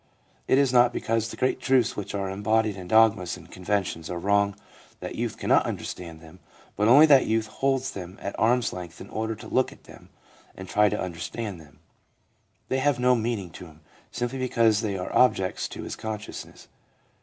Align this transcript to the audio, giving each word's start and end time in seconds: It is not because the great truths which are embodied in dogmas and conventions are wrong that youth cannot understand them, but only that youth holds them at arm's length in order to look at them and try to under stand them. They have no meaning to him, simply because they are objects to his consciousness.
It 0.47 0.57
is 0.57 0.73
not 0.73 0.91
because 0.93 1.29
the 1.29 1.37
great 1.37 1.59
truths 1.59 1.95
which 1.95 2.15
are 2.15 2.27
embodied 2.27 2.75
in 2.75 2.87
dogmas 2.87 3.37
and 3.37 3.51
conventions 3.51 4.09
are 4.09 4.17
wrong 4.17 4.55
that 4.99 5.13
youth 5.13 5.37
cannot 5.37 5.67
understand 5.67 6.21
them, 6.21 6.39
but 6.75 6.87
only 6.87 7.05
that 7.05 7.27
youth 7.27 7.45
holds 7.45 7.91
them 7.91 8.17
at 8.19 8.33
arm's 8.39 8.73
length 8.73 8.99
in 8.99 9.11
order 9.11 9.35
to 9.35 9.47
look 9.47 9.71
at 9.71 9.83
them 9.83 10.09
and 10.57 10.67
try 10.67 10.89
to 10.89 10.99
under 10.99 11.19
stand 11.19 11.61
them. 11.61 11.81
They 12.67 12.79
have 12.79 12.97
no 12.97 13.13
meaning 13.13 13.51
to 13.51 13.67
him, 13.67 13.81
simply 14.09 14.39
because 14.39 14.81
they 14.81 14.97
are 14.97 15.15
objects 15.15 15.67
to 15.67 15.83
his 15.83 15.95
consciousness. 15.95 16.67